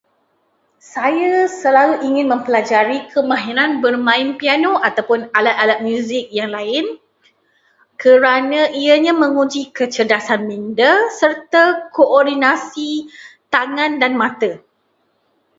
[0.93, 6.85] Saya selalu ingin mempelajari kemahiran bermain piano ataupun alat-alat muzik yang lain,
[8.03, 11.63] kerana ianya menguji kecerdasan minda serta
[11.97, 12.91] koordinasi
[13.53, 14.51] tangan dan mata.